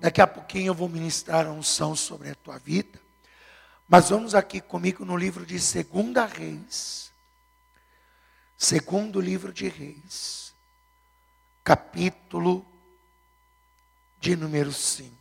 [0.00, 3.00] Daqui a pouquinho eu vou ministrar a unção sobre a tua vida.
[3.88, 7.12] Mas vamos aqui comigo no livro de Segunda Reis.
[8.56, 10.54] Segundo livro de Reis.
[11.64, 12.64] Capítulo
[14.20, 15.18] de número 5.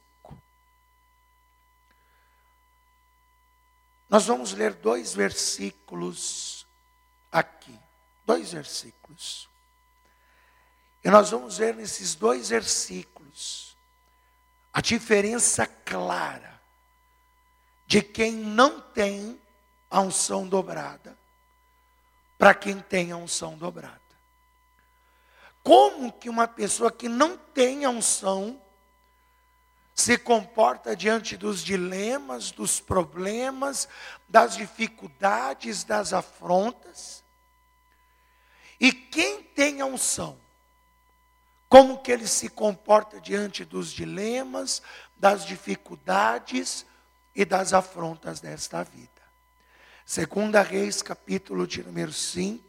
[4.08, 6.68] Nós vamos ler dois versículos
[7.32, 7.78] aqui.
[8.26, 9.50] Dois versículos.
[11.04, 13.67] E nós vamos ver nesses dois versículos
[14.78, 16.62] a diferença clara
[17.88, 19.42] de quem não tem
[19.90, 21.18] a unção dobrada
[22.38, 24.00] para quem tem a unção dobrada.
[25.64, 28.62] Como que uma pessoa que não tem a unção
[29.96, 33.90] se comporta diante dos dilemas, dos problemas,
[34.30, 37.24] das dificuldades, das afrontas.
[38.80, 40.40] E quem tem a unção,
[41.70, 44.82] como que ele se comporta diante dos dilemas,
[45.18, 46.86] das dificuldades
[47.36, 49.10] e das afrontas desta vida.
[50.06, 52.64] Segunda Reis, capítulo de número 5,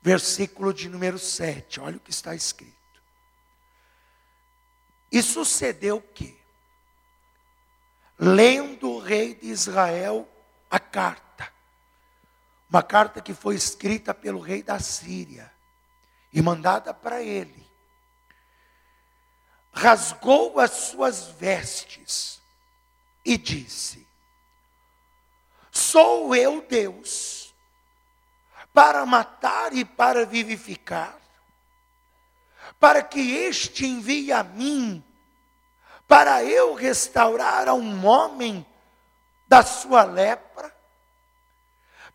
[0.00, 1.80] versículo de número 7.
[1.80, 2.72] Olha o que está escrito.
[5.10, 6.38] E sucedeu que,
[8.16, 10.28] lendo o rei de Israel
[10.70, 11.52] a carta,
[12.70, 15.53] uma carta que foi escrita pelo rei da Síria
[16.34, 17.66] e mandada para ele,
[19.72, 22.42] rasgou as suas vestes
[23.24, 24.06] e disse:
[25.70, 27.54] Sou eu Deus,
[28.74, 31.24] para matar e para vivificar
[32.78, 35.02] para que este envie a mim,
[36.06, 38.66] para eu restaurar a um homem
[39.48, 40.74] da sua lepra?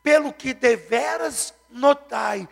[0.02, 2.48] Pelo que deveras notai,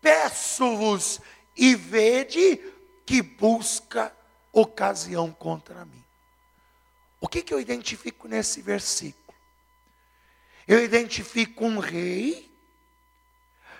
[0.00, 1.20] peço-vos
[1.56, 2.56] e vede
[3.04, 4.14] que busca
[4.52, 6.04] ocasião contra mim.
[7.20, 9.20] O que, que eu identifico nesse versículo?
[10.66, 12.50] Eu identifico um rei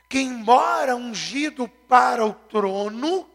[0.09, 3.31] que, embora ungido para o trono,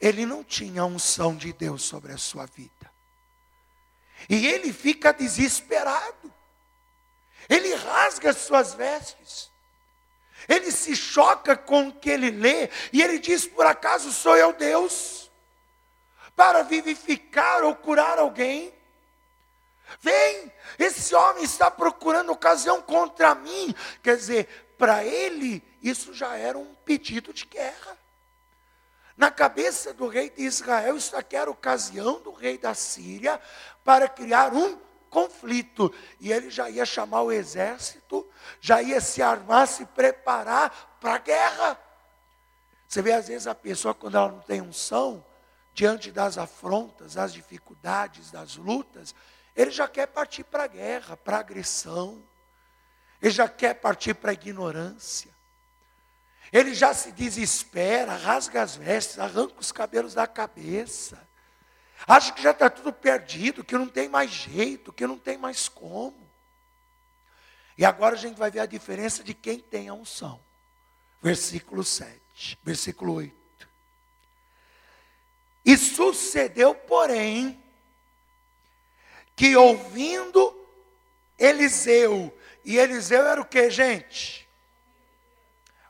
[0.00, 2.90] ele não tinha unção de Deus sobre a sua vida.
[4.28, 6.32] E ele fica desesperado.
[7.48, 9.47] Ele rasga as suas vestes.
[10.48, 12.70] Ele se choca com o que ele lê.
[12.92, 15.30] E ele diz: Por acaso sou eu Deus?
[16.34, 18.72] Para vivificar ou curar alguém?
[20.00, 23.74] Vem, esse homem está procurando ocasião contra mim.
[24.02, 27.98] Quer dizer, para ele, isso já era um pedido de guerra.
[29.16, 33.40] Na cabeça do rei de Israel, isso aqui era ocasião do rei da Síria
[33.82, 34.78] para criar um
[35.08, 35.92] conflito.
[36.20, 38.28] E ele já ia chamar o exército,
[38.60, 41.78] já ia se armar, se preparar para a guerra.
[42.86, 45.24] Você vê, às vezes, a pessoa, quando ela não tem unção,
[45.74, 49.14] diante das afrontas, das dificuldades, das lutas,
[49.54, 52.22] ele já quer partir para a guerra, para a agressão,
[53.20, 55.36] ele já quer partir para a ignorância.
[56.52, 61.27] Ele já se desespera, rasga as vestes, arranca os cabelos da cabeça.
[62.06, 65.68] Acha que já está tudo perdido, que não tem mais jeito, que não tem mais
[65.68, 66.28] como.
[67.76, 70.40] E agora a gente vai ver a diferença de quem tem a unção.
[71.20, 73.36] Versículo 7, versículo 8.
[75.64, 77.62] E sucedeu, porém,
[79.36, 80.56] que ouvindo
[81.38, 84.48] Eliseu, e Eliseu era o que, gente?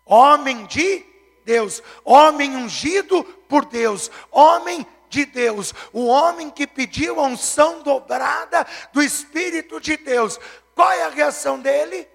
[0.09, 1.05] homem de
[1.45, 8.67] Deus, homem ungido por Deus, homem de Deus, o homem que pediu a unção dobrada
[8.93, 10.39] do Espírito de Deus.
[10.75, 12.09] Qual é a reação dele?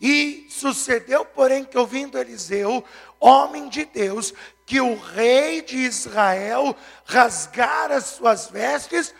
[0.00, 2.84] E sucedeu, porém, que ouvindo Eliseu,
[3.18, 4.32] homem de Deus,
[4.64, 9.14] que o rei de Israel rasgara as suas vestes,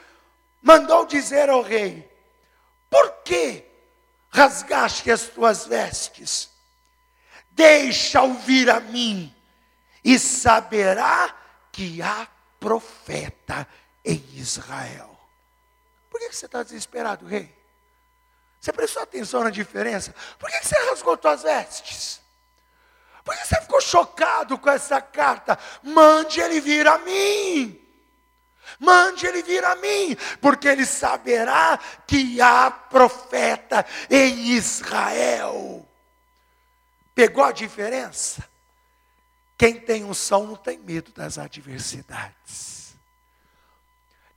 [0.62, 2.08] mandou dizer ao rei:
[2.88, 3.64] Por que
[4.30, 6.56] rasgaste as tuas vestes?
[7.58, 9.34] deixa ouvir a mim,
[10.04, 11.34] e saberá
[11.72, 12.28] que há
[12.58, 13.66] profeta
[14.04, 15.18] em Israel.
[16.10, 17.56] Por que você está desesperado, rei?
[18.60, 20.14] Você prestou atenção na diferença?
[20.38, 22.20] Por que você rasgou suas vestes?
[23.24, 25.58] Por que você ficou chocado com essa carta?
[25.82, 27.80] Mande ele vir a mim.
[28.78, 35.86] Mande ele vir a mim, porque ele saberá que há profeta em Israel.
[37.14, 38.48] Pegou a diferença?
[39.58, 42.94] Quem tem unção não tem medo das adversidades.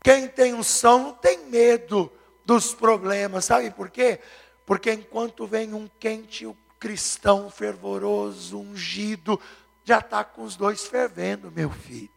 [0.04, 2.12] Quem tem unção não tem medo
[2.44, 3.46] dos problemas.
[3.46, 4.20] Sabe por quê?
[4.66, 9.40] Porque enquanto vem um quente, o cristão fervoroso, ungido,
[9.86, 12.10] já está com os dois fervendo, meu filho.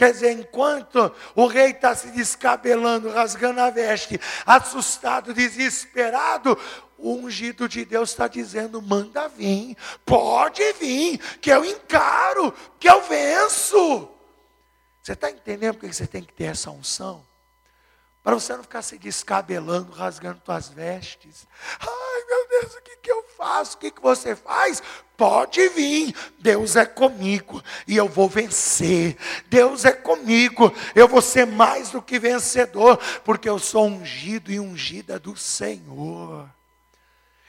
[0.00, 6.56] Quer dizer, enquanto o rei está se descabelando, rasgando a veste, assustado, desesperado,
[7.02, 13.02] o ungido de Deus está dizendo: manda vir, pode vir, que eu encaro, que eu
[13.02, 14.08] venço.
[15.02, 17.24] Você está entendendo porque você tem que ter essa unção?
[18.22, 21.46] Para você não ficar se descabelando, rasgando suas vestes.
[21.80, 23.76] Ai, meu Deus, o que, que eu faço?
[23.76, 24.82] O que, que você faz?
[25.16, 29.16] Pode vir, Deus é comigo e eu vou vencer.
[29.48, 34.60] Deus é comigo, eu vou ser mais do que vencedor, porque eu sou ungido e
[34.60, 36.48] ungida do Senhor.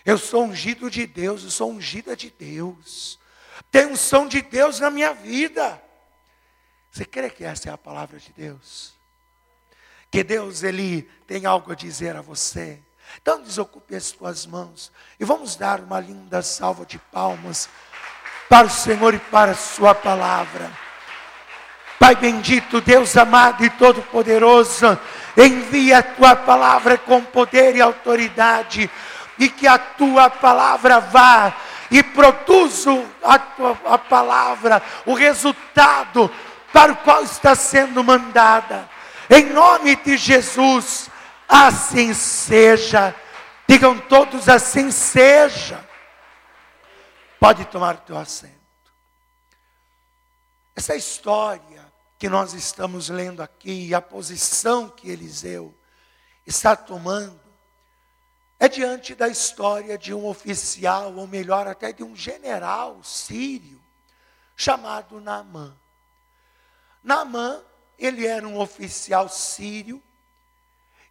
[0.05, 3.19] Eu sou ungido de Deus, eu sou ungida de Deus.
[3.69, 5.81] Tem unção de Deus na minha vida.
[6.91, 8.93] Você crê que essa é a palavra de Deus?
[10.09, 12.79] Que Deus ele tem algo a dizer a você.
[13.21, 17.69] Então desocupe as tuas mãos e vamos dar uma linda salva de palmas
[18.49, 20.71] para o Senhor e para a sua palavra.
[21.99, 24.99] Pai bendito, Deus amado e todo-poderoso,
[25.37, 28.89] envia a tua palavra com poder e autoridade
[29.37, 31.55] e que a tua palavra vá
[31.89, 32.91] e produza
[33.23, 36.31] a tua a palavra, o resultado
[36.71, 38.89] para o qual está sendo mandada.
[39.29, 41.09] Em nome de Jesus,
[41.47, 43.15] assim seja.
[43.67, 45.85] Digam todos assim seja.
[47.39, 48.61] Pode tomar o teu assento.
[50.75, 55.75] Essa história que nós estamos lendo aqui, a posição que Eliseu
[56.45, 57.40] está tomando,
[58.61, 63.81] é diante da história de um oficial, ou melhor, até de um general sírio,
[64.55, 65.75] chamado Naamã.
[67.03, 67.63] Naamã
[67.97, 69.99] ele era um oficial sírio,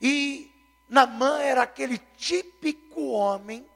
[0.01, 0.49] e
[0.89, 3.69] Namã era aquele típico homem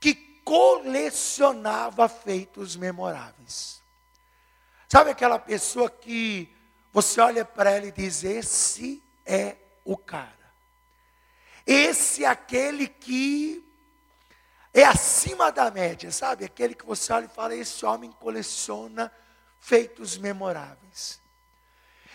[0.00, 3.82] que colecionava feitos memoráveis.
[4.88, 6.50] Sabe aquela pessoa que
[6.90, 10.39] você olha para ela e diz: Esse é o cara.
[11.72, 13.64] Esse é aquele que
[14.74, 16.44] é acima da média, sabe?
[16.44, 19.12] Aquele que você olha e fala: Esse homem coleciona
[19.60, 21.20] feitos memoráveis.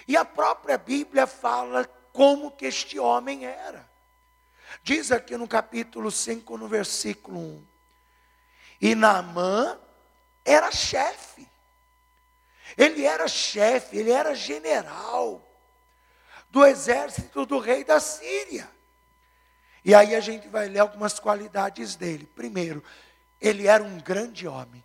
[0.06, 3.90] E a própria Bíblia fala como que este homem era.
[4.84, 7.68] Diz aqui no capítulo 5, no versículo 1.
[8.82, 9.80] E Naamã
[10.44, 11.48] era chefe.
[12.76, 15.42] Ele era chefe, ele era general
[16.50, 18.75] do exército do rei da Síria.
[19.86, 22.28] E aí a gente vai ler algumas qualidades dele.
[22.36, 22.84] Primeiro,
[23.40, 24.84] ele era um grande homem.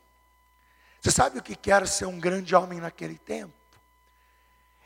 [1.00, 3.54] Você sabe o que era ser um grande homem naquele tempo?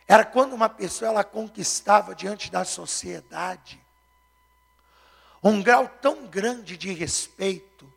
[0.07, 3.85] Era quando uma pessoa ela conquistava diante da sociedade
[5.43, 7.93] um grau tão grande de respeito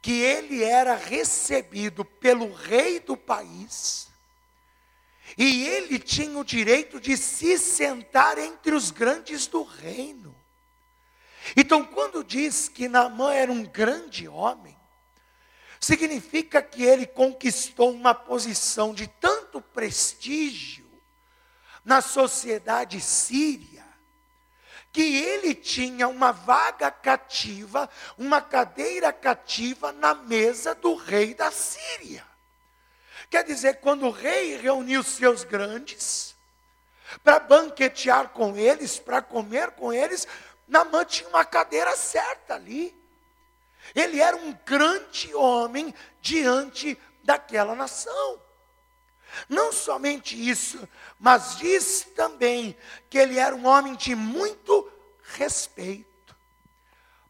[0.00, 4.08] que ele era recebido pelo rei do país
[5.38, 10.41] e ele tinha o direito de se sentar entre os grandes do reino.
[11.56, 14.76] Então, quando diz que Naamã era um grande homem,
[15.80, 20.88] significa que ele conquistou uma posição de tanto prestígio
[21.84, 23.84] na sociedade síria,
[24.92, 32.24] que ele tinha uma vaga cativa, uma cadeira cativa na mesa do rei da Síria.
[33.30, 36.36] Quer dizer, quando o rei reuniu seus grandes,
[37.24, 40.26] para banquetear com eles, para comer com eles,
[40.66, 42.96] Namã tinha uma cadeira certa ali.
[43.94, 48.40] Ele era um grande homem diante daquela nação.
[49.48, 50.86] Não somente isso,
[51.18, 52.76] mas diz também
[53.08, 54.90] que ele era um homem de muito
[55.34, 56.36] respeito.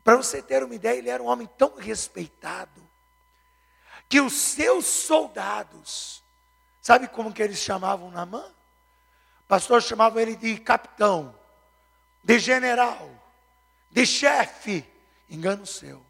[0.02, 2.82] Para você ter uma ideia, ele era um homem tão respeitado
[4.08, 6.22] que os seus soldados,
[6.82, 8.44] sabe como que eles chamavam Namã?
[9.44, 11.34] O pastor chamava ele de capitão,
[12.22, 13.08] de general,
[13.92, 14.84] de chefe,
[15.30, 16.04] engano seu.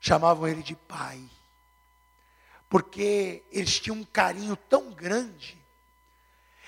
[0.00, 1.22] Chamavam ele de pai
[2.72, 5.62] porque eles tinham um carinho tão grande,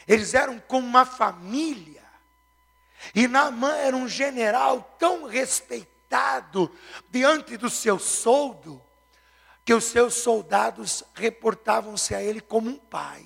[0.06, 2.04] eles eram como uma família,
[3.14, 6.70] e Naamã era um general tão respeitado
[7.08, 8.84] diante do seu soldo,
[9.64, 13.24] que os seus soldados reportavam-se a ele como um pai.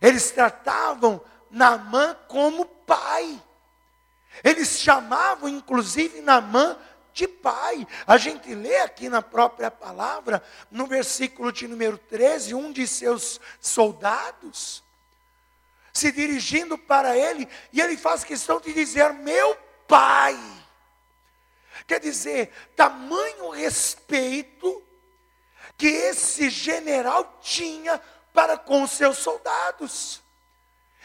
[0.00, 3.42] Eles tratavam Naamã como pai.
[4.42, 6.76] Eles chamavam, inclusive, Naamã
[7.12, 7.86] de pai.
[8.06, 13.40] A gente lê aqui na própria palavra, no versículo de número 13, um de seus
[13.60, 14.82] soldados,
[15.92, 19.54] se dirigindo para ele, e ele faz questão de dizer: Meu
[19.86, 20.38] pai.
[21.86, 24.82] Quer dizer, tamanho respeito
[25.76, 28.00] que esse general tinha
[28.32, 30.21] para com seus soldados.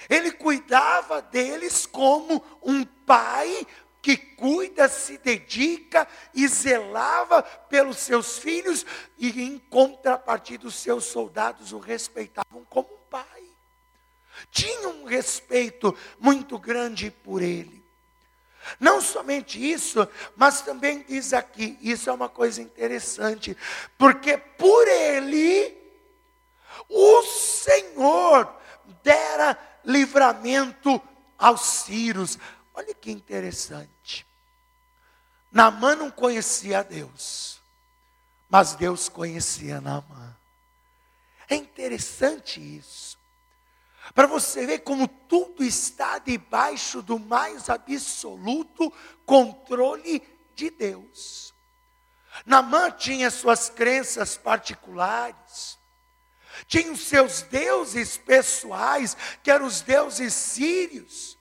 [0.10, 3.66] Ele cuidava deles como um pai
[4.02, 8.86] que cuida, se dedica e zelava pelos seus filhos,
[9.18, 13.44] e em contrapartida, os seus soldados o respeitavam como um pai.
[14.50, 17.84] Tinha um respeito muito grande por ele.
[18.80, 23.58] Não somente isso, mas também diz aqui, isso é uma coisa interessante,
[23.98, 25.76] porque por ele
[26.88, 28.54] o Senhor
[29.04, 31.02] dera livramento
[31.38, 32.38] aos Círios.
[32.74, 34.28] Olha que interessante.
[35.52, 37.62] Naamã não conhecia Deus,
[38.50, 40.36] mas Deus conhecia Naamã.
[41.50, 43.18] É interessante isso.
[44.14, 48.92] Para você ver como tudo está debaixo do mais absoluto
[49.26, 50.22] controle
[50.54, 51.54] de Deus.
[52.46, 55.77] Naamã tinha suas crenças particulares,
[56.66, 61.38] tinha os seus deuses pessoais, que eram os deuses sírios.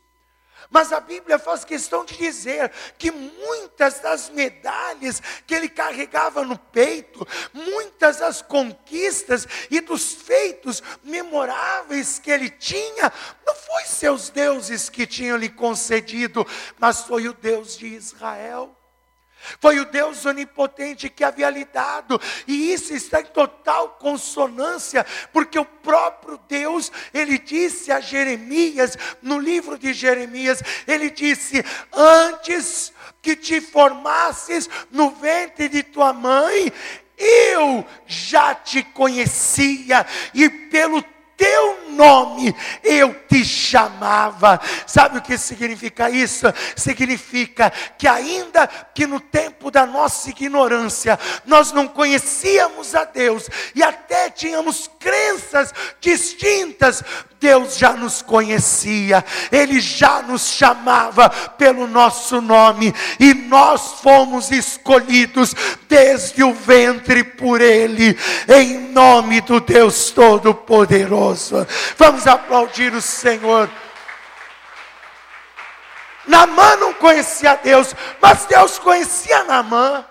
[0.71, 6.59] Mas a Bíblia faz questão de dizer que muitas das medalhas que ele carregava no
[6.59, 13.13] peito, muitas das conquistas e dos feitos memoráveis que ele tinha,
[13.47, 16.47] não foi seus deuses que tinham lhe concedido,
[16.79, 18.77] mas foi o Deus de Israel.
[19.61, 25.59] Foi o Deus onipotente que havia lhe dado, e isso está em total consonância, porque
[25.59, 33.37] o próprio Deus, ele disse a Jeremias, no livro de Jeremias, ele disse: Antes que
[33.37, 36.73] te formasses no ventre de tua mãe,
[37.17, 41.03] eu já te conhecia, e pelo
[41.37, 44.61] teu nome eu te chamava.
[44.87, 46.47] Sabe o que significa isso?
[46.77, 53.83] Significa que, ainda que no tempo da nossa ignorância, nós não conhecíamos a Deus e
[53.83, 57.03] até tínhamos crenças distintas,
[57.39, 65.55] Deus já nos conhecia, Ele já nos chamava pelo nosso nome, e nós fomos escolhidos
[65.89, 71.67] desde o ventre por Ele, em nome do Deus Todo-Poderoso.
[71.97, 73.71] Vamos aplaudir o Senhor.
[76.27, 80.05] Namã não conhecia Deus, mas Deus conhecia Namã.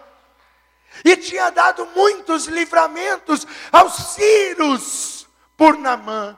[1.04, 5.28] E tinha dado muitos livramentos aos Círios
[5.58, 6.38] por Namã.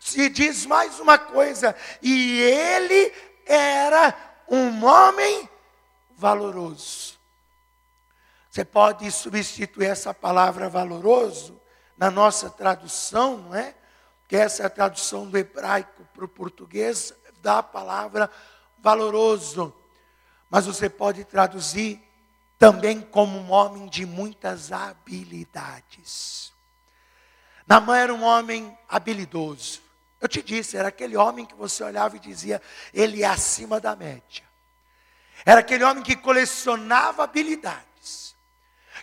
[0.00, 3.12] Se diz mais uma coisa, e ele
[3.46, 4.14] era
[4.48, 5.48] um homem
[6.16, 7.18] valoroso.
[8.50, 11.60] Você pode substituir essa palavra valoroso
[11.96, 13.74] na nossa tradução, não é?
[14.32, 17.12] Que essa é a tradução do hebraico para o português
[17.42, 18.30] da palavra
[18.78, 19.74] valoroso.
[20.48, 22.02] Mas você pode traduzir
[22.58, 26.50] também como um homem de muitas habilidades.
[27.66, 29.82] Namã era um homem habilidoso.
[30.18, 32.62] Eu te disse, era aquele homem que você olhava e dizia,
[32.94, 34.44] ele é acima da média.
[35.44, 38.34] Era aquele homem que colecionava habilidades,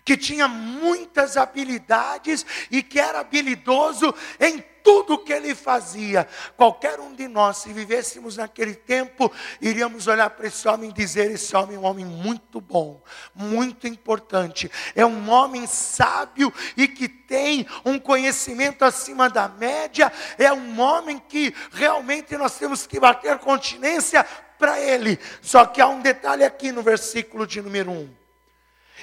[0.04, 6.28] que tinha muitas habilidades e que era habilidoso em tudo que ele fazia.
[6.56, 9.32] Qualquer um de nós, se vivêssemos naquele tempo,
[9.62, 13.02] iríamos olhar para esse homem e dizer: esse homem é um homem muito bom,
[13.34, 14.72] muito importante.
[14.96, 20.12] É um homem sábio e que tem um conhecimento acima da média.
[20.38, 24.26] É um homem que realmente nós temos que bater continência
[24.58, 25.18] para ele.
[25.42, 28.20] Só que há um detalhe aqui no versículo de número 1.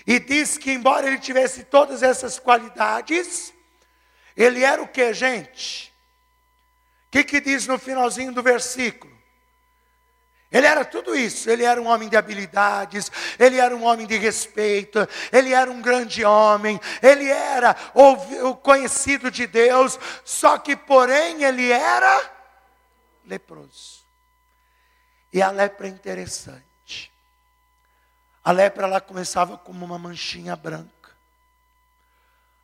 [0.07, 3.53] E diz que, embora ele tivesse todas essas qualidades,
[4.37, 5.93] ele era o que, gente?
[7.07, 9.17] O que, que diz no finalzinho do versículo?
[10.51, 11.51] Ele era tudo isso.
[11.51, 15.83] Ele era um homem de habilidades, ele era um homem de respeito, ele era um
[15.83, 22.31] grande homem, ele era o conhecido de Deus, só que, porém, ele era
[23.25, 24.05] leproso.
[25.33, 27.13] E a lepra é interessante.
[28.43, 31.11] A lepra lá começava como uma manchinha branca.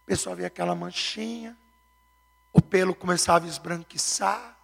[0.04, 1.58] A pessoa via aquela manchinha,
[2.52, 4.56] o pelo começava a esbranquiçar,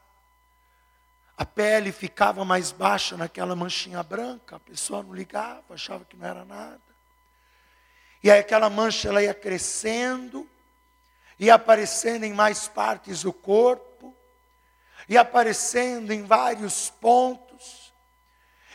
[1.36, 6.26] a pele ficava mais baixa naquela manchinha branca, a pessoa não ligava, achava que não
[6.26, 6.80] era nada.
[8.22, 10.48] E aí aquela mancha ela ia crescendo,
[11.38, 14.16] ia aparecendo em mais partes do corpo,
[15.08, 17.94] ia aparecendo em vários pontos.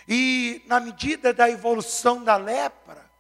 [0.08, 3.12] E na medida da evolução da lepra,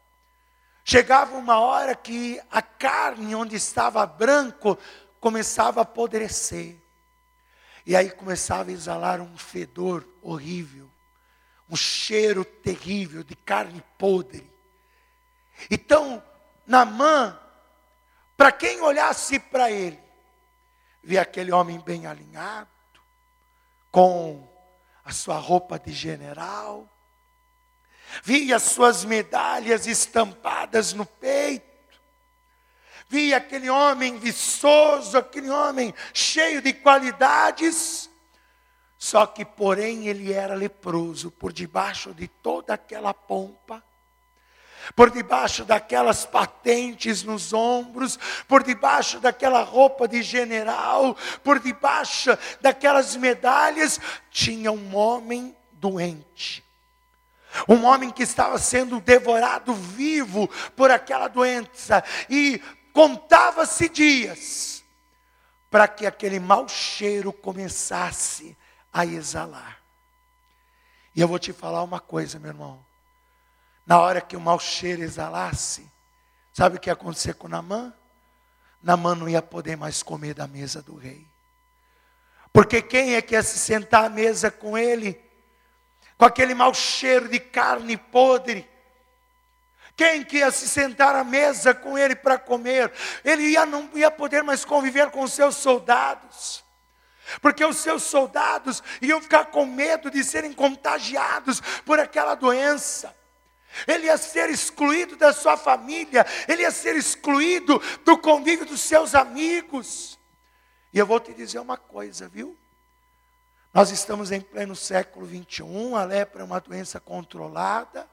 [0.85, 4.77] chegava uma hora que a carne onde estava branco
[5.23, 6.75] começava a apodrecer.
[7.85, 10.91] E aí começava a exalar um fedor horrível,
[11.69, 14.51] um cheiro terrível de carne podre.
[15.71, 16.21] Então,
[16.67, 17.39] Namã,
[18.35, 19.97] para quem olhasse para ele,
[21.01, 22.67] via aquele homem bem alinhado,
[23.89, 24.45] com
[25.05, 26.89] a sua roupa de general,
[28.21, 31.72] via suas medalhas estampadas no peito,
[33.13, 38.09] via aquele homem viçoso, aquele homem cheio de qualidades,
[38.97, 43.83] só que, porém, ele era leproso por debaixo de toda aquela pompa
[44.97, 53.15] por debaixo daquelas patentes nos ombros, por debaixo daquela roupa de general, por debaixo daquelas
[53.15, 53.97] medalhas,
[54.29, 56.61] tinha um homem doente.
[57.65, 62.61] Um homem que estava sendo devorado vivo por aquela doença, e
[62.93, 64.83] contava-se dias
[65.69, 68.55] para que aquele mau cheiro começasse
[68.93, 69.81] a exalar.
[71.15, 72.85] E eu vou te falar uma coisa, meu irmão.
[73.85, 75.91] Na hora que o mau cheiro exalasse,
[76.53, 77.93] sabe o que ia acontecer com Namã?
[78.81, 81.27] Namã não ia poder mais comer da mesa do rei.
[82.51, 85.19] Porque quem é que ia se sentar à mesa com ele?
[86.17, 88.69] Com aquele mau cheiro de carne podre.
[89.95, 92.91] Quem que ia se sentar à mesa com ele para comer?
[93.23, 96.63] Ele ia, não ia poder mais conviver com os seus soldados.
[97.41, 103.13] Porque os seus soldados iam ficar com medo de serem contagiados por aquela doença
[103.87, 109.15] ele ia ser excluído da sua família, ele ia ser excluído do convívio dos seus
[109.15, 110.19] amigos.
[110.91, 112.57] E eu vou te dizer uma coisa, viu?
[113.73, 118.07] Nós estamos em pleno século 21, a lepra é uma doença controlada,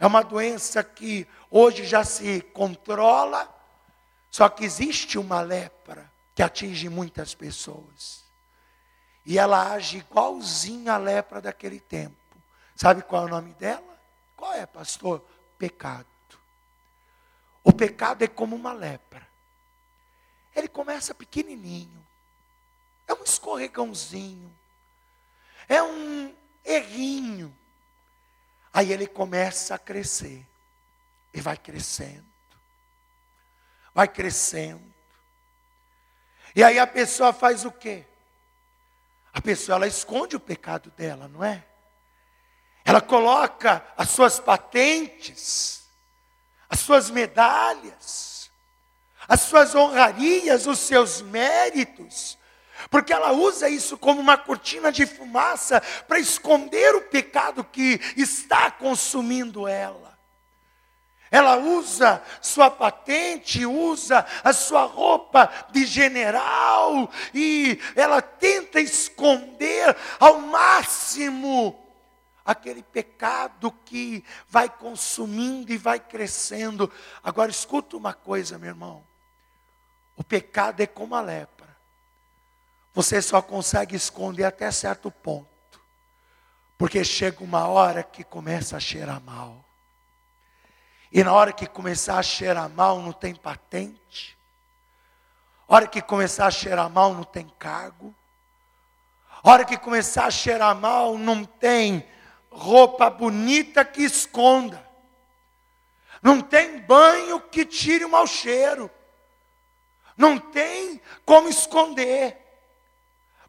[0.00, 3.46] é uma doença que hoje já se controla,
[4.30, 8.24] só que existe uma lepra que atinge muitas pessoas.
[9.26, 12.16] E ela age igualzinha à lepra daquele tempo.
[12.74, 14.00] Sabe qual é o nome dela?
[14.34, 15.22] Qual é, pastor?
[15.58, 16.06] Pecado.
[17.62, 19.28] O pecado é como uma lepra.
[20.56, 22.06] Ele começa pequenininho.
[23.06, 24.50] É um escorregãozinho.
[25.68, 27.54] É um errinho.
[28.72, 30.46] Aí ele começa a crescer.
[31.32, 32.26] E vai crescendo.
[33.94, 34.90] Vai crescendo.
[36.54, 38.04] E aí a pessoa faz o quê?
[39.32, 41.64] A pessoa ela esconde o pecado dela, não é?
[42.84, 45.88] Ela coloca as suas patentes,
[46.68, 48.50] as suas medalhas,
[49.28, 52.36] as suas honrarias, os seus méritos,
[52.88, 58.70] porque ela usa isso como uma cortina de fumaça para esconder o pecado que está
[58.70, 60.10] consumindo ela.
[61.30, 70.40] Ela usa sua patente, usa a sua roupa de general e ela tenta esconder ao
[70.40, 71.78] máximo
[72.44, 76.90] aquele pecado que vai consumindo e vai crescendo.
[77.22, 79.04] Agora escuta uma coisa, meu irmão.
[80.16, 81.59] O pecado é como a lepra.
[82.92, 85.48] Você só consegue esconder até certo ponto.
[86.76, 89.64] Porque chega uma hora que começa a cheirar mal.
[91.12, 94.38] E na hora que começar a cheirar mal, não tem patente.
[95.66, 98.14] Hora que começar a cheirar mal, não tem cargo.
[99.42, 102.06] Hora que começar a cheirar mal, não tem
[102.50, 104.88] roupa bonita que esconda.
[106.22, 108.90] Não tem banho que tire o mau cheiro.
[110.16, 112.39] Não tem como esconder.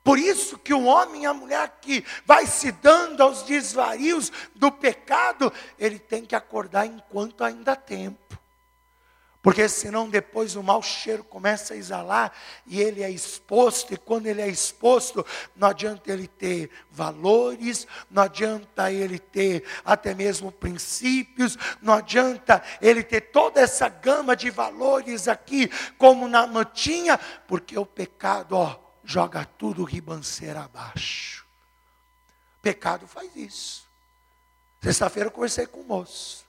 [0.03, 4.71] Por isso que o homem e a mulher que vai se dando aos desvarios do
[4.71, 8.31] pecado, ele tem que acordar enquanto ainda há tempo.
[9.43, 12.31] Porque senão depois o mau cheiro começa a exalar
[12.67, 18.21] e ele é exposto, e quando ele é exposto, não adianta ele ter valores, não
[18.21, 25.27] adianta ele ter até mesmo princípios, não adianta ele ter toda essa gama de valores
[25.27, 31.45] aqui, como na mantinha, porque o pecado, ó, joga tudo ribanceira abaixo.
[32.61, 33.85] Pecado faz isso.
[34.81, 36.45] Sexta-feira eu conversei com o moço.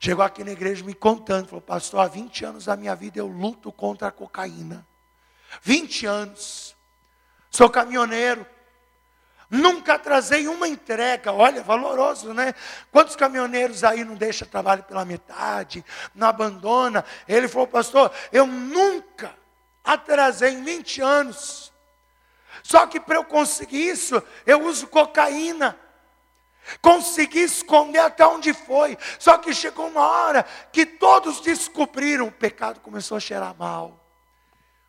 [0.00, 3.26] Chegou aqui na igreja me contando, falou, pastor, há 20 anos da minha vida eu
[3.26, 4.86] luto contra a cocaína.
[5.62, 6.74] 20 anos.
[7.50, 8.46] Sou caminhoneiro.
[9.50, 12.54] Nunca atrasei uma entrega, olha, valoroso, né?
[12.90, 15.84] Quantos caminhoneiros aí não deixam trabalho pela metade,
[16.14, 17.04] não abandona?
[17.28, 19.36] Ele falou, pastor, eu nunca
[19.86, 21.72] atrasei em 20 anos.
[22.62, 25.78] Só que para eu conseguir isso, eu uso cocaína.
[26.82, 28.98] Consegui esconder até onde foi.
[29.20, 34.04] Só que chegou uma hora que todos descobriram, o pecado começou a cheirar mal.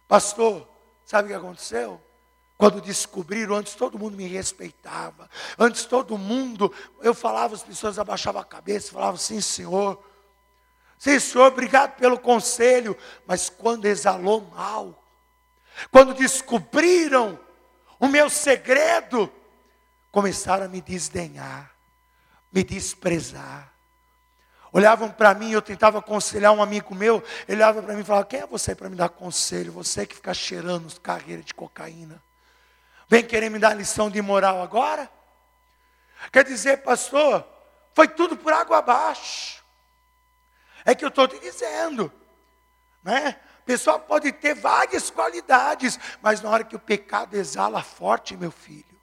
[0.07, 0.67] Pastor,
[1.05, 2.01] sabe o que aconteceu?
[2.57, 5.29] Quando descobriram, antes todo mundo me respeitava.
[5.59, 10.03] Antes todo mundo, eu falava, as pessoas abaixavam a cabeça, falavam, sim, senhor.
[10.97, 12.97] Sim, senhor, obrigado pelo conselho.
[13.25, 15.03] Mas quando exalou mal,
[15.91, 17.39] quando descobriram
[17.99, 19.31] o meu segredo,
[20.11, 21.71] começaram a me desdenhar,
[22.51, 23.73] me desprezar.
[24.71, 28.25] Olhavam para mim, eu tentava aconselhar um amigo meu, ele olhava para mim e falava:
[28.25, 29.71] Quem é você para me dar conselho?
[29.71, 32.21] Você que fica cheirando carreira de cocaína.
[33.07, 35.09] Vem querer me dar lição de moral agora?
[36.31, 37.47] Quer dizer, pastor,
[37.93, 39.63] foi tudo por água abaixo.
[40.87, 42.09] É que eu estou te dizendo,
[43.03, 43.37] né?
[43.65, 48.97] Pessoal pode ter várias qualidades, mas na hora que o pecado exala forte, meu filho,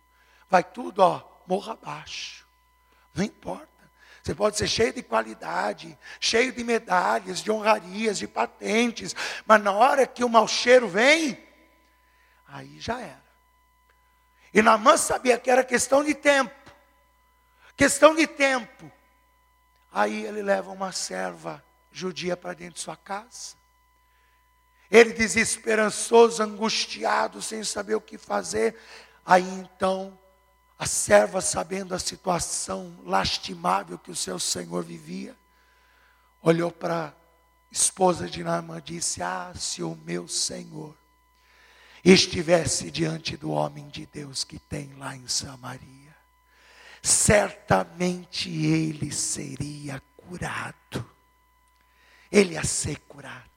[0.49, 2.49] vai tudo, ó, morra abaixo.
[3.13, 3.69] Não importa.
[4.23, 9.73] Você pode ser cheio de qualidade, cheio de medalhas, de honrarias, de patentes, mas na
[9.73, 11.39] hora que o mau cheiro vem,
[12.49, 13.23] aí já era.
[14.55, 16.55] E Namã sabia que era questão de tempo.
[17.77, 18.91] Questão de tempo.
[19.93, 21.63] Aí ele leva uma serva
[21.95, 23.55] judia para dentro de sua casa.
[24.91, 28.77] Ele desesperançoso, angustiado, sem saber o que fazer.
[29.25, 30.19] Aí então
[30.77, 35.37] a serva, sabendo a situação lastimável que o seu senhor vivia,
[36.43, 37.13] olhou para a
[37.71, 40.97] esposa de Naamã e disse: Ah, se o meu senhor
[42.05, 46.15] estivesse diante do homem de Deus que tem lá em Samaria,
[47.01, 51.14] certamente ele seria curado.
[52.35, 53.54] Ele ia ser curado.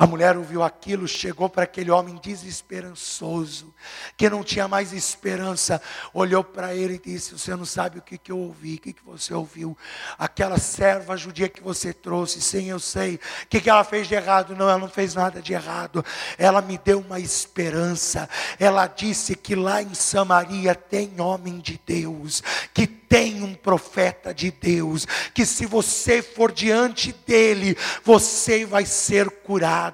[0.00, 3.74] A mulher ouviu aquilo, chegou para aquele homem desesperançoso,
[4.16, 5.78] que não tinha mais esperança,
[6.14, 8.94] olhou para ele e disse: Você não sabe o que, que eu ouvi, o que,
[8.94, 9.76] que você ouviu?
[10.18, 13.16] Aquela serva judia que você trouxe, sim, eu sei.
[13.16, 14.56] O que, que ela fez de errado?
[14.56, 16.02] Não, ela não fez nada de errado.
[16.38, 18.26] Ela me deu uma esperança.
[18.58, 24.52] Ela disse que lá em Samaria tem homem de Deus, que tem um profeta de
[24.52, 29.89] Deus, que se você for diante dele, você vai ser curado.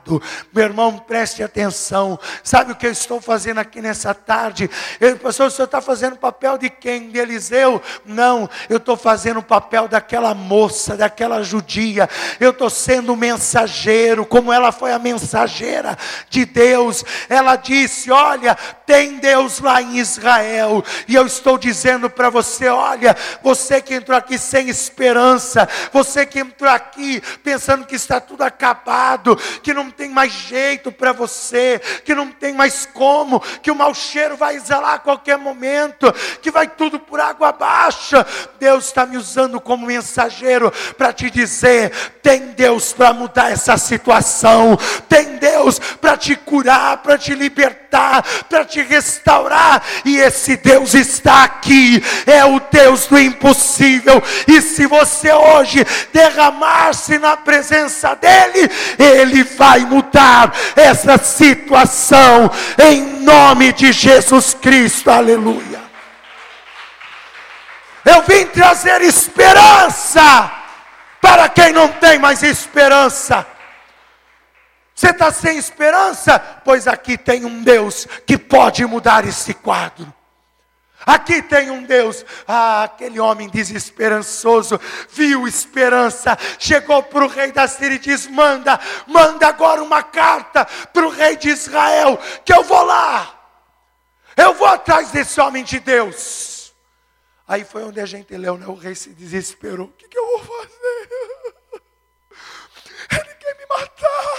[0.52, 2.18] Meu irmão, preste atenção.
[2.42, 4.70] Sabe o que eu estou fazendo aqui nessa tarde?
[5.00, 7.11] Eu, pastor, o senhor está fazendo o papel de quem?
[7.11, 7.80] De Eliseu?
[8.04, 12.09] Não, eu estou fazendo o papel daquela moça, daquela judia.
[12.38, 15.96] Eu estou sendo o mensageiro, como ela foi a mensageira
[16.28, 17.04] de Deus.
[17.28, 18.56] Ela disse: Olha,
[18.87, 24.16] tem Deus lá em Israel, e eu estou dizendo para você: olha você que entrou
[24.16, 30.09] aqui sem esperança, você que entrou aqui pensando que está tudo acabado, que não tem
[30.09, 34.94] mais jeito para você, que não tem mais como, que o mau cheiro vai exalar
[34.94, 38.16] a qualquer momento, que vai tudo por água abaixo.
[38.59, 41.90] Deus está me usando como mensageiro para te dizer:
[42.22, 48.64] tem Deus para mudar essa situação, tem Deus para te curar, para te libertar, para
[48.64, 54.22] te restaurar, e esse Deus está aqui, é o Deus do impossível.
[54.46, 63.72] E se você hoje derramar-se na presença dEle, Ele vai mudar essa situação, em nome
[63.72, 65.10] de Jesus Cristo.
[65.10, 65.80] Aleluia.
[68.04, 70.52] Eu vim trazer esperança
[71.20, 73.44] para quem não tem mais esperança.
[74.96, 76.38] Você está sem esperança?
[76.64, 80.12] Pois aqui tem um Deus que pode mudar esse quadro.
[81.04, 82.24] Aqui tem um Deus.
[82.48, 84.80] Ah, aquele homem desesperançoso
[85.11, 90.64] viu esperança, chegou para o rei da Síria e diz: Manda, manda agora uma carta
[90.64, 93.35] para o rei de Israel, que eu vou lá.
[94.35, 96.74] Eu vou atrás desse homem de Deus.
[97.46, 98.66] Aí foi onde a gente leu, né?
[98.66, 99.88] O rei se desesperou.
[99.88, 101.11] O que, que eu vou fazer?
[103.20, 104.36] Ele quer me matar.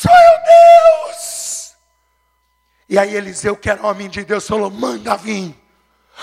[0.00, 1.74] Sou eu Deus.
[2.88, 5.54] E aí Eliseu, que era homem de Deus, falou: manda vir.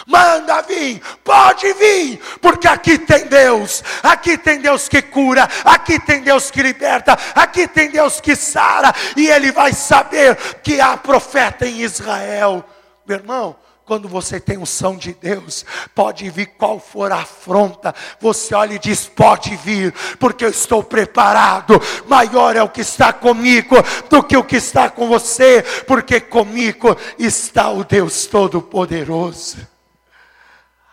[0.06, 6.22] Manda vir, pode vir, porque aqui tem Deus, aqui tem Deus que cura, aqui tem
[6.22, 11.66] Deus que liberta, aqui tem Deus que sara, e ele vai saber que há profeta
[11.66, 12.64] em Israel.
[13.08, 13.56] Meu irmão,
[13.88, 18.80] quando você tem unção de Deus, pode vir qual for a afronta, você olha e
[18.80, 21.82] diz: pode vir, porque eu estou preparado.
[22.06, 23.78] Maior é o que está comigo
[24.10, 29.66] do que o que está com você, porque comigo está o Deus Todo-Poderoso.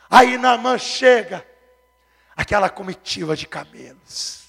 [0.09, 1.44] Aí Naamã chega,
[2.37, 4.44] aquela comitiva de camelos,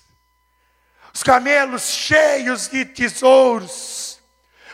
[1.11, 4.19] os camelos cheios de tesouros,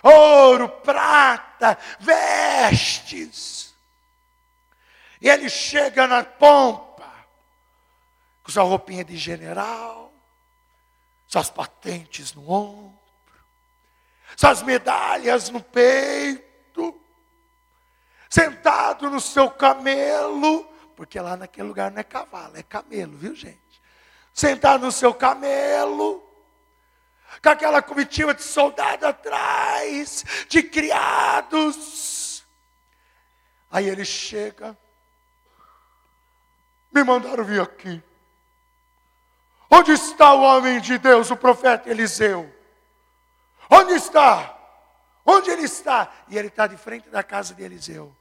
[0.03, 1.77] ouro, prata,
[2.69, 3.73] vestes.
[5.21, 7.11] E ele chega na pompa,
[8.43, 10.11] com sua roupinha de general,
[11.27, 12.99] suas patentes no ombro,
[14.35, 16.99] suas medalhas no peito,
[18.29, 20.63] sentado no seu camelo,
[20.95, 23.59] porque lá naquele lugar não é cavalo, é camelo, viu gente?
[24.33, 26.27] Sentado no seu camelo,
[27.43, 32.20] com aquela comitiva de soldado atrás, de criados.
[33.71, 34.77] Aí ele chega,
[36.91, 38.03] me mandaram vir aqui.
[39.69, 42.53] Onde está o homem de Deus, o profeta Eliseu?
[43.69, 44.57] Onde está?
[45.25, 46.11] Onde ele está?
[46.27, 48.13] E ele está de frente da casa de Eliseu.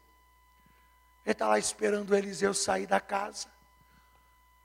[1.24, 3.48] Ele está lá esperando o Eliseu sair da casa.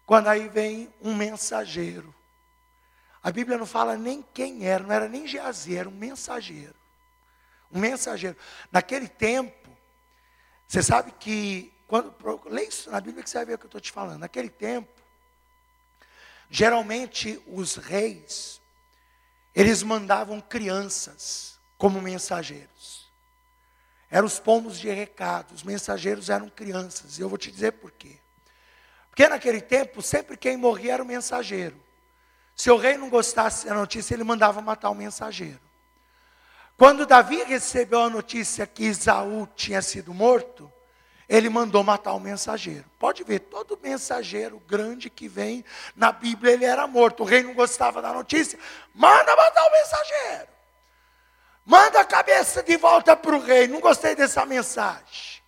[0.05, 2.13] Quando aí vem um mensageiro.
[3.23, 6.75] A Bíblia não fala nem quem era, não era nem Geazi, era um mensageiro.
[7.71, 8.37] Um mensageiro.
[8.71, 9.64] Naquele tempo,
[10.67, 12.13] você sabe que, quando,
[12.45, 14.19] lê isso na Bíblia que você vai ver o que eu estou te falando.
[14.19, 14.91] Naquele tempo,
[16.49, 18.61] geralmente os reis,
[19.53, 23.05] eles mandavam crianças como mensageiros.
[24.09, 27.17] Eram os pomos de recado, os mensageiros eram crianças.
[27.17, 28.17] E eu vou te dizer por quê.
[29.09, 31.81] Porque naquele tempo, sempre quem morria era o mensageiro.
[32.55, 35.59] Se o rei não gostasse da notícia, ele mandava matar o mensageiro.
[36.77, 40.71] Quando Davi recebeu a notícia que Isaú tinha sido morto,
[41.27, 42.85] ele mandou matar o mensageiro.
[42.99, 45.63] Pode ver, todo mensageiro grande que vem
[45.95, 47.23] na Bíblia, ele era morto.
[47.23, 48.59] O rei não gostava da notícia,
[48.93, 50.47] manda matar o mensageiro.
[51.65, 53.67] Manda a cabeça de volta para o rei.
[53.67, 55.41] Não gostei dessa mensagem.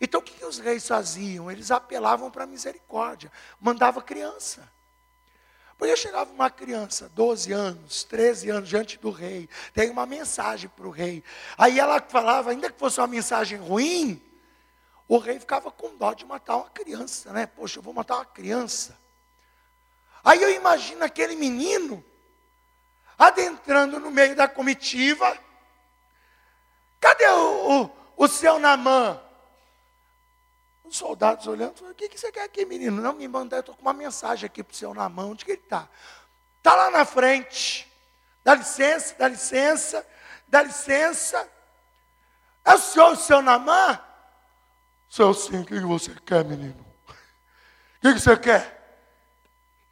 [0.00, 1.50] Então o que, que os reis faziam?
[1.50, 3.30] Eles apelavam para a misericórdia,
[3.60, 4.70] mandava criança.
[5.78, 10.86] Porque chegava uma criança, 12 anos, 13 anos, diante do rei, tem uma mensagem para
[10.86, 11.22] o rei.
[11.58, 14.22] Aí ela falava, ainda que fosse uma mensagem ruim,
[15.06, 17.46] o rei ficava com dó de matar uma criança, né?
[17.46, 18.98] Poxa, eu vou matar uma criança.
[20.24, 22.04] Aí eu imagino aquele menino
[23.18, 25.38] adentrando no meio da comitiva.
[26.98, 29.20] Cadê o, o, o seu Namã?
[30.86, 33.02] Os soldados olhando, o que, que você quer aqui, menino?
[33.02, 35.52] Não me manda, eu estou com uma mensagem aqui para o seu Namã, onde que
[35.52, 35.88] ele está?
[36.58, 37.90] Está lá na frente.
[38.44, 40.06] Dá licença, dá licença,
[40.46, 41.50] dá licença.
[42.64, 44.00] É o senhor o seu Namã?
[45.08, 46.86] Sou sim, o que você quer, menino?
[47.08, 47.14] O
[48.00, 48.76] que você quer?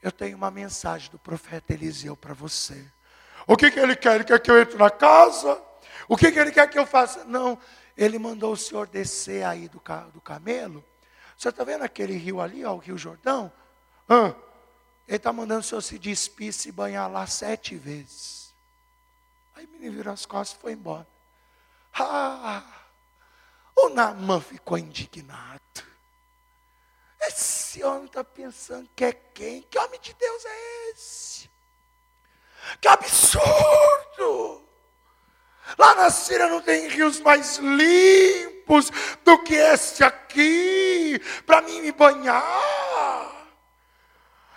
[0.00, 2.84] Eu tenho uma mensagem do profeta Eliseu para você.
[3.46, 4.16] O que, que ele quer?
[4.16, 5.60] Ele quer que eu entre na casa?
[6.06, 7.24] O que, que ele quer que eu faça?
[7.24, 7.58] Não,
[7.96, 9.80] ele mandou o senhor descer aí do,
[10.12, 10.84] do camelo.
[11.36, 13.52] O senhor está vendo aquele rio ali, ó, o Rio Jordão?
[15.06, 18.54] Ele está mandando o senhor se despir, se banhar lá sete vezes.
[19.54, 21.06] Aí o menino virou as costas e foi embora.
[21.92, 22.64] Ah,
[23.76, 25.60] o Namã ficou indignado.
[27.20, 29.62] Esse homem está pensando que é quem?
[29.62, 31.50] Que homem de Deus é esse?
[32.80, 34.64] Que absurdo!
[35.78, 38.90] Lá na Síria não tem rios mais limpos
[39.24, 43.34] do que este aqui, para mim me banhar.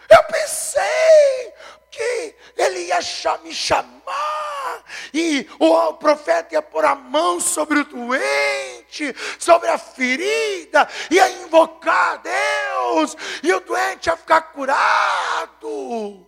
[0.09, 1.53] Eu pensei
[1.91, 2.99] que ele ia
[3.43, 10.87] me chamar, e o profeta ia pôr a mão sobre o doente, sobre a ferida,
[11.09, 16.27] ia invocar Deus, e o doente ia ficar curado.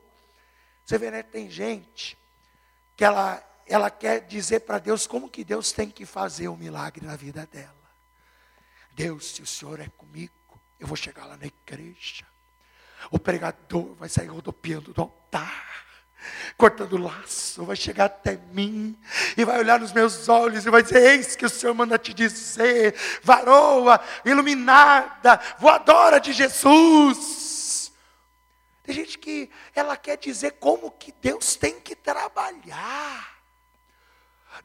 [0.84, 1.24] Você vê, né?
[1.24, 2.18] Tem gente
[2.96, 6.58] que ela, ela quer dizer para Deus como que Deus tem que fazer o um
[6.58, 7.76] milagre na vida dela.
[8.92, 10.34] Deus, se o Senhor é comigo,
[10.80, 12.26] eu vou chegar lá na igreja.
[13.12, 15.86] O pregador vai sair rodopiando do altar,
[16.58, 19.00] cortando laço, vai chegar até mim
[19.38, 22.14] e vai olhar nos meus olhos e vai dizer: Eis que o Senhor manda te
[22.14, 27.94] dizer, varoa, iluminada, voadora de Jesus.
[28.84, 33.39] Tem gente que ela quer dizer como que Deus tem que trabalhar.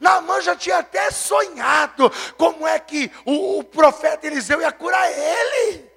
[0.01, 5.95] Naamã já tinha até sonhado como é que o, o profeta Eliseu ia curar ele.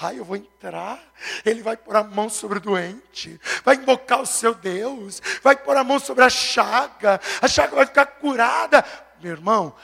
[0.00, 1.00] Aí eu vou entrar,
[1.44, 5.76] ele vai pôr a mão sobre o doente, vai invocar o seu Deus, vai pôr
[5.76, 8.84] a mão sobre a chaga, a chaga vai ficar curada.
[9.20, 9.74] Meu irmão,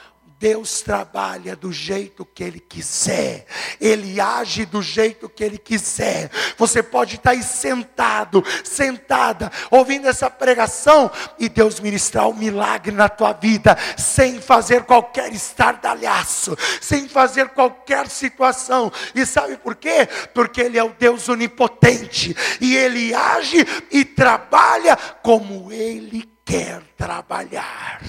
[0.45, 3.47] Deus trabalha do jeito que Ele quiser,
[3.81, 6.29] Ele age do jeito que Ele quiser.
[6.55, 13.09] Você pode estar aí sentado, sentada, ouvindo essa pregação e Deus ministrar um milagre na
[13.09, 18.91] tua vida, sem fazer qualquer estardalhaço, sem fazer qualquer situação.
[19.15, 20.07] E sabe por quê?
[20.31, 27.99] Porque Ele é o Deus onipotente e Ele age e trabalha como Ele quer trabalhar.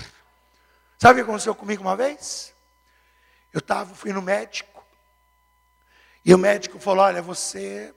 [1.06, 2.52] Sabe o que aconteceu comigo uma vez?
[3.52, 4.84] Eu tava, fui no médico,
[6.24, 7.94] e o médico falou: Olha, você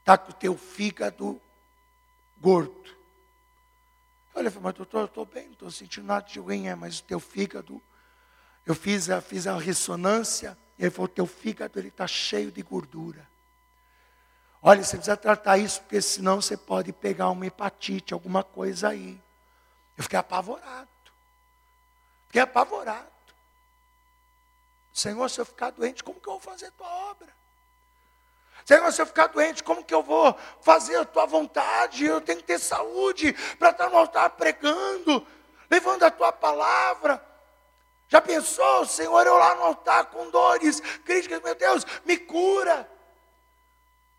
[0.00, 1.40] está com o teu fígado
[2.40, 2.90] gordo.
[4.34, 6.98] Eu falei, mas doutor, eu estou bem, não estou sentindo nada de ruim, é, mas
[6.98, 7.80] o teu fígado,
[8.66, 12.62] eu fiz a, fiz a ressonância, e ele falou, o teu fígado está cheio de
[12.62, 13.28] gordura.
[14.60, 19.22] Olha, você precisa tratar isso, porque senão você pode pegar uma hepatite, alguma coisa aí.
[19.96, 20.97] Eu fiquei apavorado.
[22.28, 23.08] Fiquei apavorado.
[24.92, 27.28] Senhor, se eu ficar doente, como que eu vou fazer a tua obra?
[28.64, 32.04] Senhor, se eu ficar doente, como que eu vou fazer a tua vontade?
[32.04, 35.26] Eu tenho que ter saúde para estar no altar pregando,
[35.70, 37.24] levando a tua palavra.
[38.08, 42.90] Já pensou, Senhor, eu lá no altar com dores, críticas, meu Deus, me cura.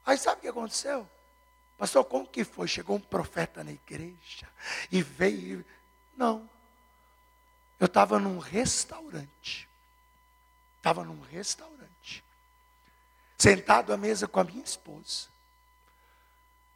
[0.03, 1.07] Aí sabe o que aconteceu?
[1.77, 2.67] Pastor, como que foi?
[2.67, 4.47] Chegou um profeta na igreja
[4.91, 5.63] e veio.
[6.17, 6.49] Não.
[7.79, 9.69] Eu estava num restaurante.
[10.77, 12.23] Estava num restaurante.
[13.37, 15.29] Sentado à mesa com a minha esposa.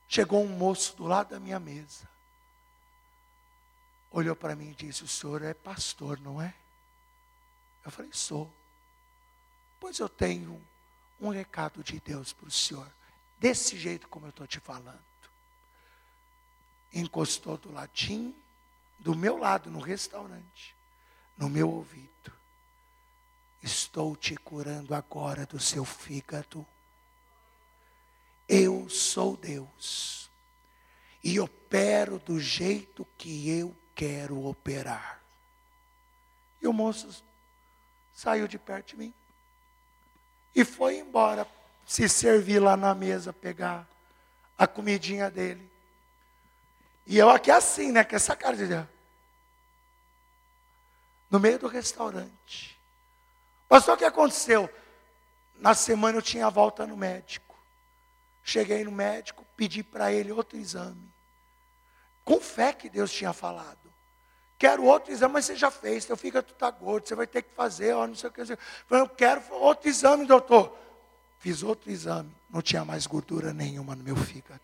[0.07, 2.07] Chegou um moço do lado da minha mesa.
[4.11, 6.53] Olhou para mim e disse: O senhor é pastor, não é?
[7.83, 8.51] Eu falei: Sou.
[9.79, 10.65] Pois eu tenho
[11.19, 12.89] um recado de Deus para o senhor.
[13.37, 15.03] Desse jeito como eu estou te falando.
[16.93, 18.33] Encostou do ladinho,
[18.99, 20.73] do meu lado, no restaurante
[21.38, 22.32] no meu ouvido:
[23.62, 26.65] Estou te curando agora do seu fígado.
[28.48, 30.30] Eu sou Deus
[31.24, 35.22] e opero do jeito que eu quero operar.
[36.62, 37.24] E o moço
[38.13, 39.13] saiu de perto de mim
[40.56, 41.48] e foi embora
[41.86, 43.88] se servir lá na mesa, pegar
[44.58, 45.69] a comidinha dele.
[47.06, 48.04] E eu aqui assim, né?
[48.04, 48.65] Com essa cara de
[51.34, 52.80] no meio do restaurante.
[53.67, 54.69] Pastor, o que aconteceu?
[55.56, 57.58] Na semana eu tinha a volta no médico.
[58.43, 61.12] Cheguei no médico, pedi para ele outro exame.
[62.24, 63.91] Com fé que Deus tinha falado.
[64.60, 67.56] Quero outro exame, mas você já fez, teu fígado está gordo, você vai ter que
[67.56, 68.41] fazer, ó, não sei o que.
[68.91, 70.78] Eu quero outro exame, doutor.
[71.39, 74.62] Fiz outro exame, não tinha mais gordura nenhuma no meu fígado.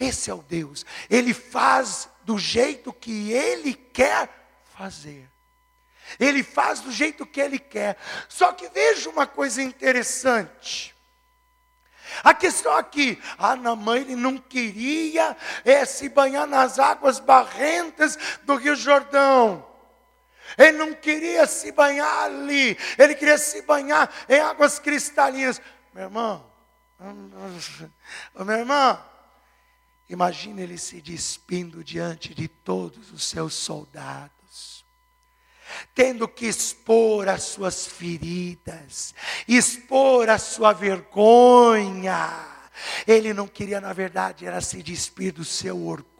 [0.00, 0.84] Esse é o Deus.
[1.08, 4.45] Ele faz do jeito que Ele quer
[4.76, 5.30] fazer.
[6.20, 7.96] Ele faz do jeito que ele quer.
[8.28, 10.94] Só que veja uma coisa interessante.
[12.22, 18.54] A questão aqui, a Namã ele não queria é, se banhar nas águas barrentas do
[18.54, 19.66] Rio Jordão.
[20.56, 25.60] Ele não queria se banhar ali, ele queria se banhar em águas cristalinas.
[25.92, 26.48] Meu irmão,
[28.44, 29.04] meu irmão,
[30.08, 34.35] imagine ele se despindo diante de todos os seus soldados
[35.94, 39.14] tendo que expor as suas feridas,
[39.46, 42.30] expor a sua vergonha.
[43.06, 46.15] Ele não queria, na verdade, era se despir do seu orgulho.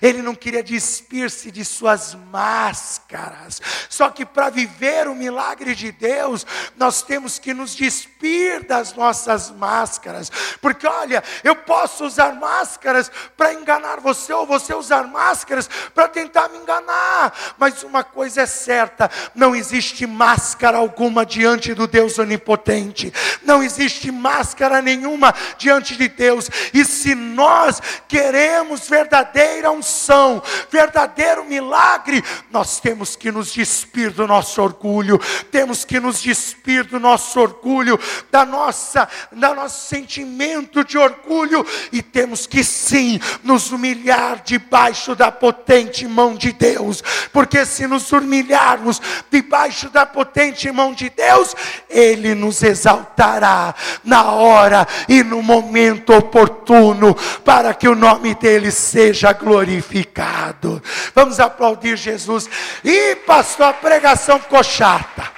[0.00, 3.60] Ele não queria despir-se de suas máscaras.
[3.88, 9.50] Só que para viver o milagre de Deus, nós temos que nos despir das nossas
[9.50, 10.30] máscaras.
[10.60, 16.48] Porque olha, eu posso usar máscaras para enganar você, ou você usar máscaras para tentar
[16.48, 17.54] me enganar.
[17.58, 23.12] Mas uma coisa é certa: não existe máscara alguma diante do Deus onipotente.
[23.42, 26.48] Não existe máscara nenhuma diante de Deus.
[26.72, 34.60] E se nós queremos verdadeira unção, verdadeiro milagre, nós temos que nos despir do nosso
[34.62, 35.18] orgulho,
[35.50, 37.98] temos que nos despir do nosso orgulho,
[38.30, 45.30] da nossa, da nosso sentimento de orgulho e temos que sim nos humilhar debaixo da
[45.30, 51.54] potente mão de Deus, porque se nos humilharmos debaixo da potente mão de Deus,
[51.88, 59.32] ele nos exaltará na hora e no momento oportuno para que o nome dele seja
[59.32, 60.82] glorificado.
[61.14, 62.48] Vamos aplaudir Jesus.
[62.82, 65.30] E pastor, a pregação ficou chata.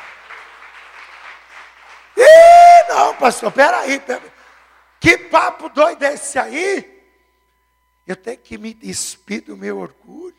[2.16, 4.30] Ih, não, pastor, peraí, peraí.
[5.00, 7.02] Que papo doido é esse aí?
[8.06, 10.36] Eu tenho que me despir do meu orgulho.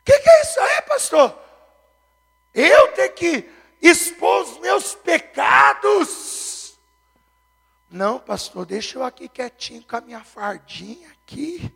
[0.00, 1.38] O que, que é isso aí, pastor?
[2.54, 3.50] Eu tenho que
[3.82, 6.47] expor os meus pecados.
[7.90, 11.74] Não, pastor, deixa eu aqui quietinho com a minha fardinha aqui.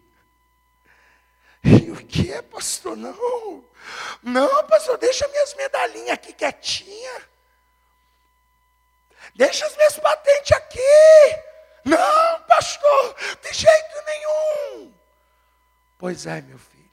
[1.65, 2.97] E o que é, pastor?
[2.97, 3.65] Não.
[4.23, 7.29] Não, pastor, deixa minhas medalhinhas aqui quietinha.
[9.35, 10.81] Deixa as minhas patentes aqui.
[11.85, 14.95] Não, pastor, de jeito nenhum.
[15.97, 16.91] Pois é, meu filho.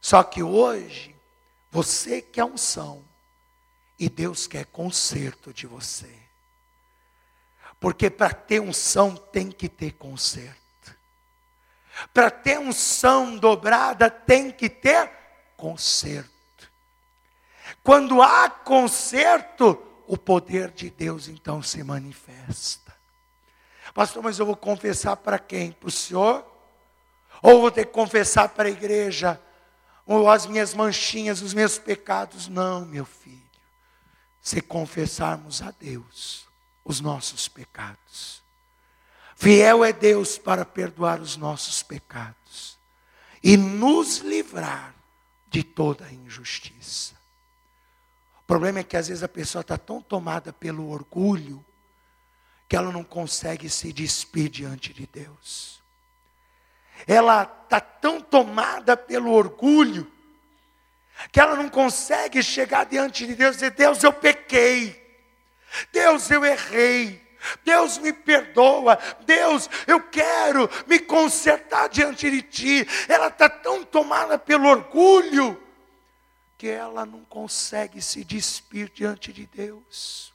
[0.00, 1.16] Só que hoje,
[1.70, 3.04] você quer unção.
[3.98, 6.23] E Deus quer conserto de você.
[7.84, 10.96] Porque para ter unção tem que ter conserto.
[12.14, 15.12] Para ter unção dobrada tem que ter
[15.54, 16.30] conserto.
[17.82, 22.96] Quando há conserto, o poder de Deus então se manifesta.
[23.92, 25.70] Pastor, mas eu vou confessar para quem?
[25.70, 26.42] Para o senhor?
[27.42, 29.38] Ou vou ter que confessar para a igreja?
[30.06, 32.48] Ou as minhas manchinhas, os meus pecados?
[32.48, 33.42] Não, meu filho.
[34.40, 36.44] Se confessarmos a Deus
[36.84, 38.42] os nossos pecados.
[39.36, 42.78] Fiel é Deus para perdoar os nossos pecados
[43.42, 44.94] e nos livrar
[45.48, 47.14] de toda injustiça.
[48.40, 51.64] O problema é que às vezes a pessoa está tão tomada pelo orgulho
[52.68, 55.82] que ela não consegue se despir diante de Deus.
[57.06, 60.10] Ela está tão tomada pelo orgulho
[61.30, 65.03] que ela não consegue chegar diante de Deus e dizer: Deus, eu pequei.
[65.92, 67.22] Deus, eu errei.
[67.62, 72.88] Deus me perdoa, Deus, eu quero me consertar diante de Ti.
[73.06, 75.60] Ela está tão tomada pelo orgulho
[76.56, 80.33] que ela não consegue se despir diante de Deus.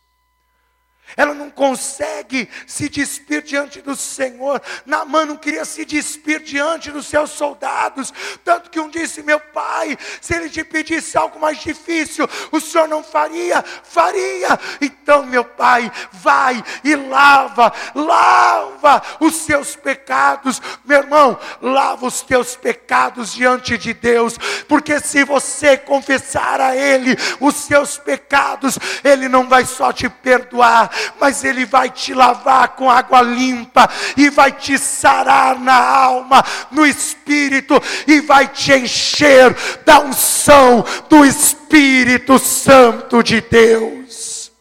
[1.17, 4.61] Ela não consegue se despir diante do Senhor.
[4.85, 8.13] Naamã não queria se despir diante dos seus soldados.
[8.43, 12.87] Tanto que um disse: Meu pai, se ele te pedisse algo mais difícil, o senhor
[12.87, 13.63] não faria?
[13.83, 14.59] Faria.
[14.81, 20.61] Então, meu pai, vai e lava, lava os seus pecados.
[20.85, 24.37] Meu irmão, lava os teus pecados diante de Deus.
[24.67, 30.89] Porque se você confessar a Ele os seus pecados, Ele não vai só te perdoar
[31.19, 36.85] mas Ele vai te lavar com água limpa e vai te sarar na alma, no
[36.85, 37.75] espírito
[38.07, 44.51] e vai te encher da unção do Espírito Santo de Deus.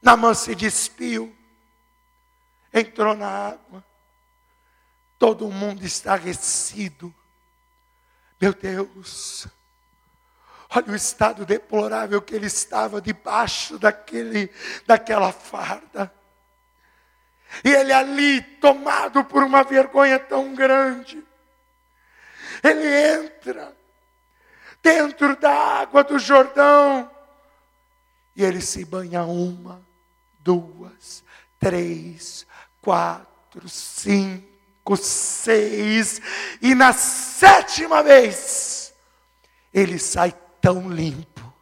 [0.00, 1.34] Namã se despiu,
[2.72, 3.84] entrou na água,
[5.18, 7.14] todo mundo estarrecido.
[8.40, 9.46] Meu Deus,
[10.74, 14.50] Olha o estado deplorável que ele estava debaixo daquele,
[14.86, 16.12] daquela farda.
[17.62, 21.22] E ele ali, tomado por uma vergonha tão grande,
[22.62, 23.76] ele entra
[24.82, 27.10] dentro da água do Jordão
[28.34, 29.86] e ele se banha uma,
[30.38, 31.22] duas,
[31.58, 32.46] três,
[32.80, 36.20] quatro, cinco, seis,
[36.62, 38.94] e na sétima vez
[39.72, 40.32] ele sai
[40.62, 41.52] tão limpo,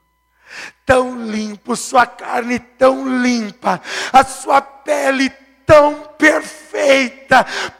[0.84, 3.80] tão limpo, sua carne tão limpa,
[4.12, 5.30] a sua pele
[5.64, 6.69] tão perfeita,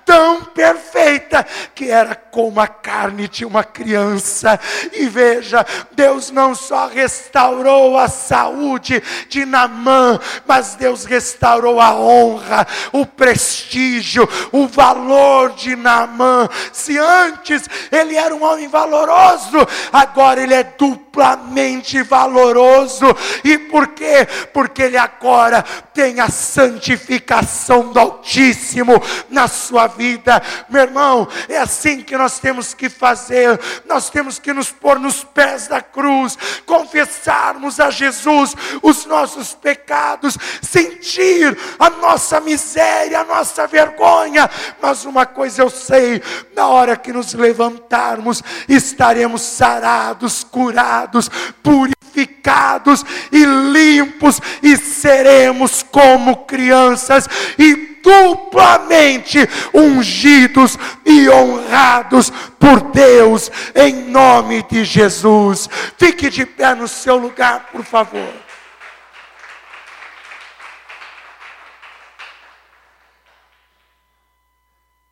[0.05, 4.59] tão perfeita, que era como a carne de uma criança.
[4.93, 12.66] E veja, Deus não só restaurou a saúde de Namã, mas Deus restaurou a honra,
[12.93, 16.49] o prestígio, o valor de Namã.
[16.72, 23.07] Se antes ele era um homem valoroso, agora ele é duplamente valoroso.
[23.45, 24.26] E por quê?
[24.53, 25.62] Porque ele agora
[25.95, 28.80] tem a santificação do Altíssimo
[29.28, 30.43] na sua vida.
[30.68, 33.59] Meu irmão, é assim que nós temos que fazer.
[33.87, 40.37] Nós temos que nos pôr nos pés da cruz, confessarmos a Jesus os nossos pecados,
[40.62, 44.49] sentir a nossa miséria, a nossa vergonha.
[44.81, 46.22] Mas uma coisa eu sei:
[46.55, 51.31] na hora que nos levantarmos, estaremos sarados, curados,
[51.62, 57.28] purificados e limpos, e seremos como crianças
[57.59, 59.38] e duplamente
[59.72, 65.68] ungidos e honrados por Deus, em nome de Jesus.
[65.96, 68.32] Fique de pé no seu lugar, por favor.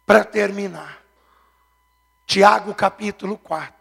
[0.04, 1.02] Para terminar,
[2.26, 3.76] Tiago capítulo 4.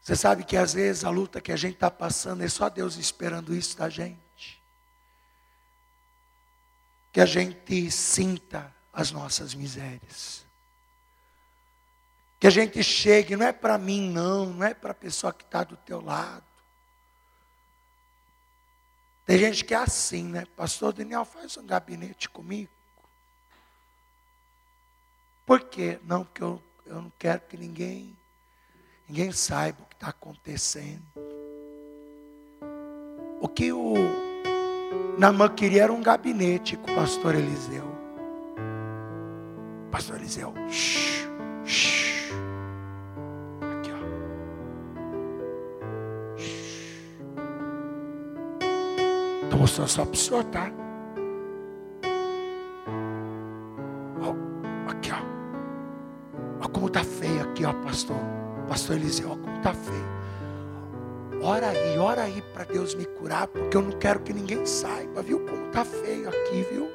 [0.00, 2.96] Você sabe que às vezes a luta que a gente está passando é só Deus
[2.96, 4.27] esperando isso da gente
[7.12, 10.44] que a gente sinta as nossas misérias.
[12.38, 15.44] Que a gente chegue, não é para mim, não, não é para a pessoa que
[15.44, 16.44] está do teu lado.
[19.24, 20.46] Tem gente que é assim, né?
[20.56, 22.70] Pastor Daniel, faz um gabinete comigo.
[25.44, 25.98] Por quê?
[26.04, 28.16] Não, porque eu, eu não quero que ninguém,
[29.08, 31.04] ninguém saiba o que está acontecendo.
[33.40, 34.27] O que o
[35.18, 37.84] Namã queria era um gabinete com o pastor Eliseu.
[39.90, 41.26] Pastor Eliseu, shh,
[41.64, 42.32] shh.
[43.60, 43.98] Aqui, ó.
[49.44, 50.70] Estou mostrando só para o senhor, tá?
[54.22, 54.34] Ó,
[54.90, 55.16] aqui, ó.
[56.60, 58.16] Olha como está feio aqui, ó, pastor.
[58.68, 60.17] Pastor Eliseu, olha como está feio.
[61.40, 65.22] Ora aí, ora aí para Deus me curar, porque eu não quero que ninguém saiba,
[65.22, 66.88] viu como tá feio aqui, viu?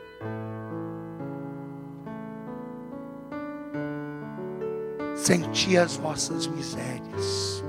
[5.16, 7.64] Senti as vossas misérias.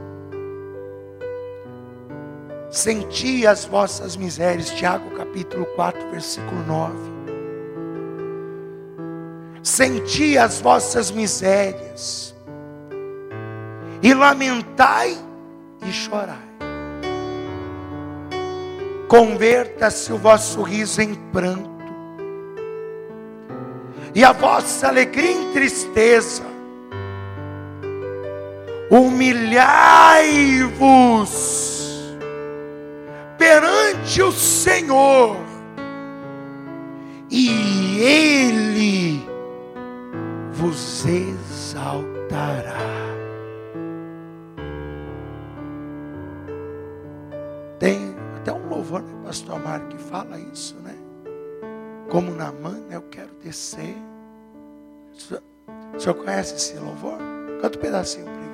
[2.70, 4.70] Senti as vossas misérias.
[4.70, 6.96] Tiago capítulo 4, versículo 9.
[9.62, 12.34] Senti as vossas misérias.
[14.02, 15.16] E lamentai
[15.86, 16.53] e chorai.
[19.14, 21.70] Converta-se o vosso riso em pranto.
[24.12, 26.42] E a vossa alegria em tristeza
[28.90, 29.62] humilhai-vos
[33.38, 35.36] perante o Senhor,
[37.30, 39.24] e Ele
[40.50, 42.74] vos exaltará.
[47.78, 48.13] Tem
[48.84, 50.94] louvor, né, pastor Amaro, que fala isso, né?
[52.10, 53.96] Como na mana eu quero descer.
[55.94, 57.18] O senhor conhece esse louvor?
[57.62, 58.44] Canta um pedacinho para a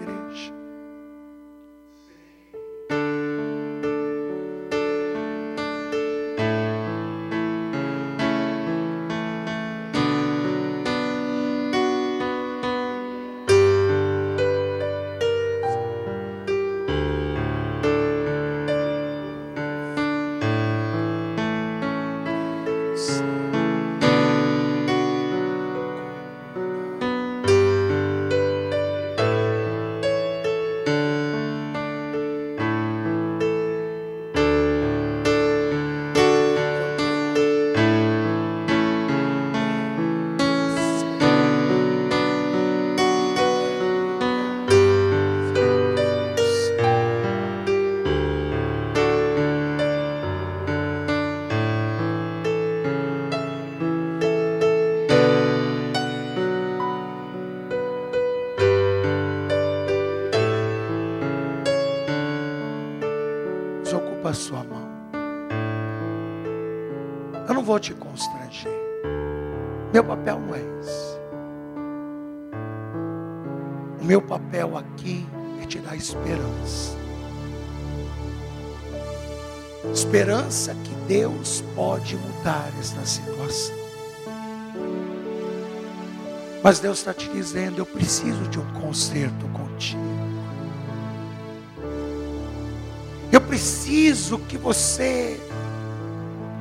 [74.50, 75.24] papel aqui
[75.62, 76.98] é te dar esperança.
[79.94, 83.76] Esperança que Deus pode mudar esta situação.
[86.62, 90.02] Mas Deus está te dizendo: eu preciso de um conserto contigo.
[93.30, 95.38] Eu preciso que você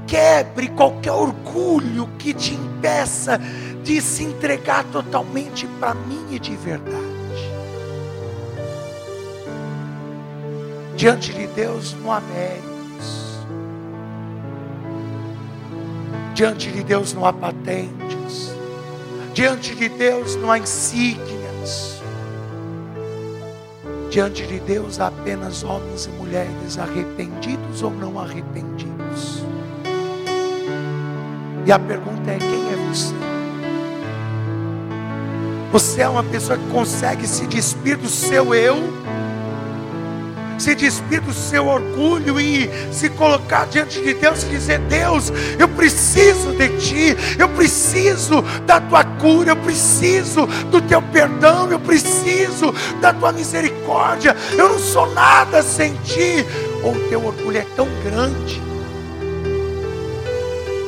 [0.06, 3.40] quebre qualquer orgulho que te impeça
[3.84, 7.09] de se entregar totalmente para mim e de verdade.
[11.00, 13.39] Diante de Deus não há méritos.
[16.36, 18.54] Diante de Deus não há patentes.
[19.34, 22.02] Diante de Deus não há insígnias.
[24.10, 29.41] Diante de Deus há apenas homens e mulheres arrependidos ou não arrependidos.
[31.66, 33.16] E a pergunta é: quem é você?
[35.72, 38.76] Você é uma pessoa que consegue se despir do seu eu?
[40.60, 45.68] Se despir do seu orgulho e se colocar diante de Deus e dizer: Deus, eu
[45.70, 52.74] preciso de Ti, eu preciso da Tua cura, eu preciso do Teu perdão, eu preciso
[53.01, 56.45] da Tua misericórdia, eu não sou nada sem Ti.
[56.84, 58.62] Ou o teu orgulho é tão grande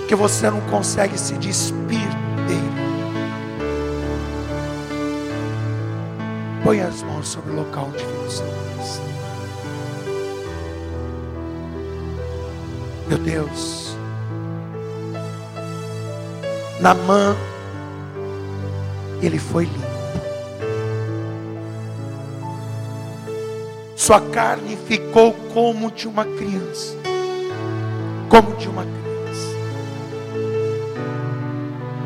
[0.08, 2.08] que você não consegue se despir
[2.48, 2.82] dele.
[6.64, 8.71] Põe as mãos sobre o local onde você está.
[13.12, 13.94] Meu Deus,
[16.80, 17.36] Namã,
[19.22, 19.82] ele foi limpo.
[23.98, 26.96] Sua carne ficou como de uma criança,
[28.30, 29.58] como de uma criança.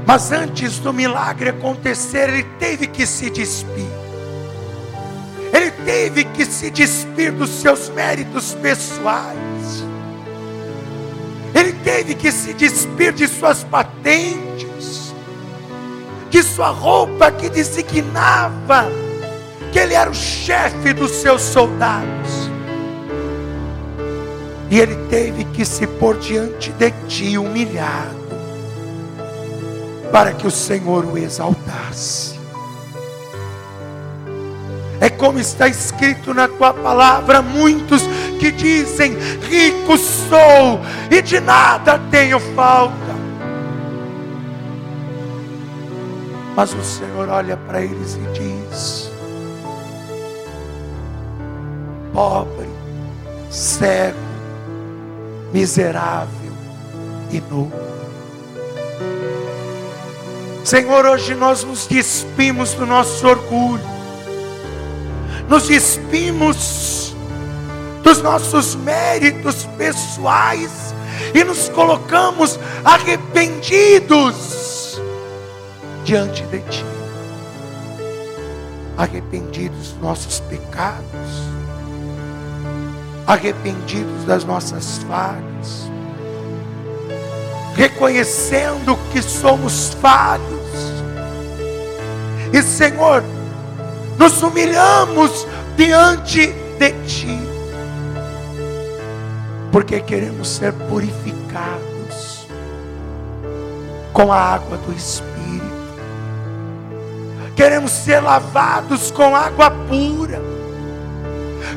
[0.08, 3.92] Mas antes do milagre acontecer, ele teve que se despir.
[5.54, 9.55] Ele teve que se despir dos seus méritos pessoais
[11.86, 15.14] teve que se despir de suas patentes,
[16.32, 18.88] de sua roupa que designava
[19.72, 22.50] que ele era o chefe dos seus soldados.
[24.72, 28.26] E ele teve que se pôr diante de ti humilhado,
[30.12, 32.40] para que o Senhor o exaltasse.
[35.00, 38.02] É como está escrito na tua palavra: muitos
[38.46, 39.18] que dizem:
[39.50, 40.80] Rico sou
[41.10, 42.94] e de nada tenho falta.
[46.56, 49.12] Mas o Senhor olha para eles e diz:
[52.14, 52.70] Pobre,
[53.50, 54.18] cego,
[55.52, 56.54] miserável
[57.32, 57.72] e nu.
[60.64, 63.84] Senhor, hoje nós nos despimos do nosso orgulho,
[65.48, 67.15] nos despimos
[68.06, 70.94] dos nossos méritos pessoais
[71.34, 75.02] e nos colocamos arrependidos
[76.04, 76.86] diante de Ti,
[78.96, 81.02] arrependidos dos nossos pecados,
[83.26, 85.90] arrependidos das nossas falhas,
[87.76, 90.46] reconhecendo que somos falhos.
[92.54, 93.24] E Senhor,
[94.20, 97.55] nos humilhamos diante de Ti,
[99.76, 102.48] porque queremos ser purificados
[104.14, 105.66] com a água do Espírito,
[107.58, 110.42] queremos ser lavados com água pura,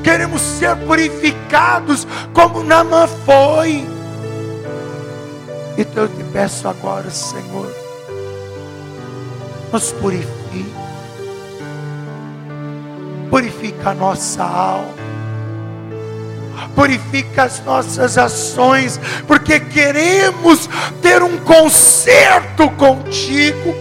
[0.04, 3.84] queremos ser purificados como Namã foi.
[5.76, 7.68] Então eu te peço agora, Senhor,
[9.72, 10.72] nos purifique,
[13.28, 15.07] purifica a nossa alma,
[16.74, 20.68] purifica as nossas ações, porque queremos
[21.00, 23.74] ter um conserto contigo.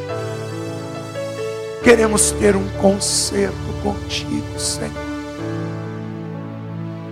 [1.83, 4.91] Queremos ter um conserto contigo, Senhor,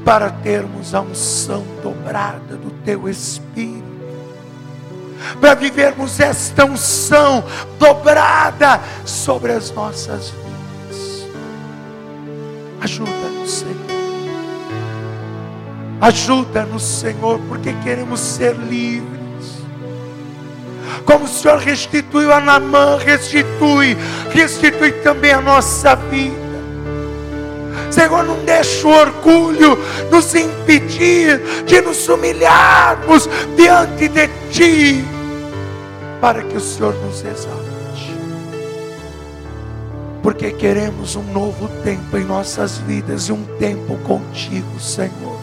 [0.04, 3.96] para termos a unção dobrada do Teu Espírito
[5.40, 7.44] para vivermos esta unção
[7.80, 11.28] dobrada sobre as nossas vidas.
[12.82, 13.95] Ajuda-nos, Senhor.
[16.02, 19.16] Ajuda-nos, Senhor, porque queremos ser livres.
[21.06, 23.98] Como o Senhor restituiu a Namã, restitui,
[24.32, 26.46] restitui também a nossa vida.
[27.92, 29.78] Senhor, não deixe o orgulho
[30.12, 35.06] nos impedir de nos humilharmos diante de Ti
[36.20, 37.66] para que o Senhor nos exalte.
[40.24, 45.35] Porque queremos um novo tempo em nossas vidas e um tempo contigo, Senhor.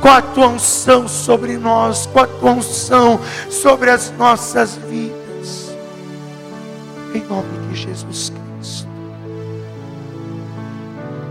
[0.00, 3.20] Com a tua unção sobre nós, com a tua unção
[3.50, 5.70] sobre as nossas vidas.
[7.14, 8.88] Em nome de Jesus Cristo.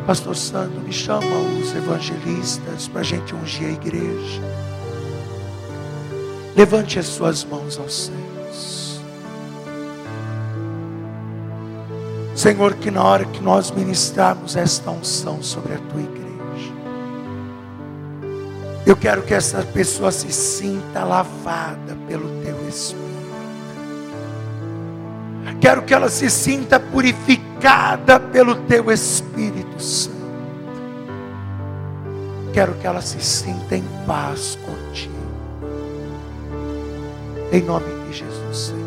[0.05, 1.25] Pastor Sandro, me chama
[1.61, 4.41] os evangelistas para a gente ungir a igreja.
[6.55, 8.99] Levante as suas mãos aos céus.
[12.35, 16.18] Senhor, que na hora que nós ministrarmos esta unção sobre a tua igreja,
[18.91, 23.09] eu quero que essa pessoa se sinta lavada pelo teu Espírito.
[25.61, 30.17] Quero que ela se sinta purificada pelo teu Espírito Santo.
[32.51, 35.13] Quero que ela se sinta em paz contigo.
[37.51, 38.79] Em nome de Jesus, Senhor.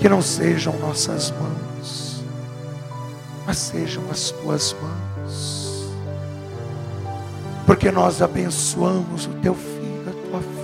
[0.00, 2.24] Que não sejam nossas mãos,
[3.46, 5.61] mas sejam as tuas mãos.
[7.66, 10.62] Porque nós abençoamos o teu filho, a tua filha.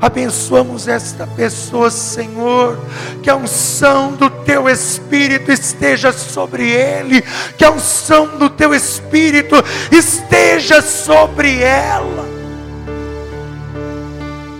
[0.00, 2.78] Abençoamos esta pessoa, Senhor,
[3.22, 7.22] que a unção do teu Espírito esteja sobre ele,
[7.56, 9.56] que a unção do teu Espírito
[9.90, 12.24] esteja sobre ela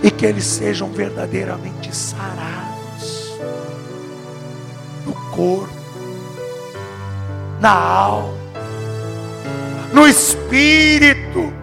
[0.05, 3.39] e que eles sejam verdadeiramente sarados
[5.03, 5.73] no corpo,
[7.59, 8.44] na alma,
[9.93, 11.53] no espírito,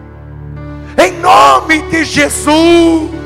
[0.97, 3.22] em nome de Jesus.